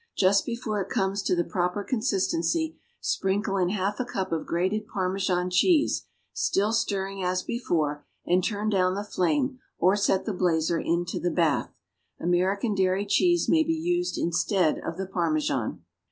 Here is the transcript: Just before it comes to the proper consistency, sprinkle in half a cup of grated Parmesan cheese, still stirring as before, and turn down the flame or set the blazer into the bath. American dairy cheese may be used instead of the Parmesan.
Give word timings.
Just 0.17 0.47
before 0.47 0.81
it 0.81 0.89
comes 0.89 1.21
to 1.21 1.35
the 1.35 1.43
proper 1.43 1.83
consistency, 1.83 2.75
sprinkle 3.01 3.57
in 3.57 3.69
half 3.69 3.99
a 3.99 4.03
cup 4.03 4.31
of 4.31 4.47
grated 4.47 4.87
Parmesan 4.87 5.51
cheese, 5.51 6.07
still 6.33 6.73
stirring 6.73 7.23
as 7.23 7.43
before, 7.43 8.03
and 8.25 8.43
turn 8.43 8.71
down 8.71 8.95
the 8.95 9.03
flame 9.03 9.59
or 9.77 9.95
set 9.95 10.25
the 10.25 10.33
blazer 10.33 10.79
into 10.79 11.19
the 11.19 11.29
bath. 11.29 11.75
American 12.19 12.73
dairy 12.73 13.05
cheese 13.05 13.47
may 13.47 13.63
be 13.63 13.75
used 13.75 14.17
instead 14.17 14.79
of 14.79 14.97
the 14.97 15.05
Parmesan. 15.05 15.83